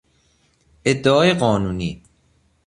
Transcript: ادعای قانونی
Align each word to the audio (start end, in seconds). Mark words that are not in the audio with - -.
ادعای 0.85 1.33
قانونی 1.33 2.03